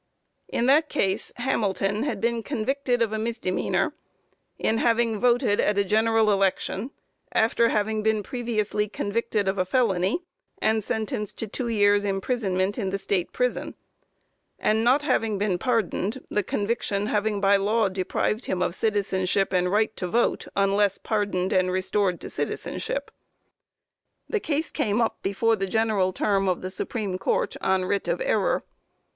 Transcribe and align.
In 0.47 0.65
that 0.65 0.89
case 0.89 1.31
Hamilton 1.35 2.01
had 2.01 2.19
been 2.19 2.41
convicted 2.41 3.03
of 3.03 3.13
a 3.13 3.19
misdemeanor, 3.19 3.93
in 4.57 4.79
having 4.79 5.19
voted 5.19 5.59
at 5.59 5.77
a 5.77 5.83
general 5.83 6.31
election, 6.31 6.89
after 7.33 7.69
having 7.69 8.01
been 8.01 8.23
previously 8.23 8.89
convicted 8.89 9.47
of 9.47 9.59
a 9.59 9.63
felony 9.63 10.23
and 10.57 10.83
sentenced 10.83 11.37
to 11.37 11.47
two 11.47 11.67
years 11.67 12.03
imprisonment 12.03 12.79
in 12.79 12.89
the 12.89 12.97
state 12.97 13.31
prison, 13.31 13.75
and 14.57 14.83
not 14.83 15.03
having 15.03 15.37
been 15.37 15.59
pardoned; 15.59 16.25
the 16.31 16.41
conviction 16.41 17.05
having 17.05 17.39
by 17.39 17.55
law 17.55 17.87
deprived 17.87 18.45
him 18.45 18.63
of 18.63 18.73
citizenship 18.73 19.53
and 19.53 19.71
right 19.71 19.95
to 19.97 20.07
vote, 20.07 20.47
unless 20.55 20.97
pardoned 20.97 21.53
and 21.53 21.69
restored 21.71 22.19
to 22.19 22.27
citizenship. 22.27 23.11
The 24.27 24.39
case 24.39 24.71
came 24.71 24.99
up 24.99 25.21
before 25.21 25.55
the 25.55 25.67
General 25.67 26.11
Term 26.11 26.47
of 26.47 26.61
the 26.63 26.71
Supreme 26.71 27.19
Court, 27.19 27.55
on 27.61 27.85
writ 27.85 28.07
of 28.07 28.19
error. 28.19 28.63